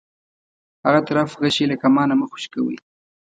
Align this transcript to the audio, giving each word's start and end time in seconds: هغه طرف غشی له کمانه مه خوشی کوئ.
هغه 0.85 0.99
طرف 1.09 1.29
غشی 1.41 1.65
له 1.71 1.75
کمانه 1.83 2.13
مه 2.19 2.25
خوشی 2.29 2.49
کوئ. 2.53 2.77